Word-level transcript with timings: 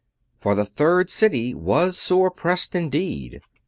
For 0.35 0.55
the 0.55 0.65
Third 0.65 1.11
City 1.11 1.53
was 1.53 1.95
sore 1.95 2.31
pressed 2.31 2.73
indeed. 2.73 3.39